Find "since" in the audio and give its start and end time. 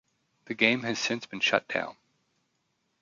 0.97-1.27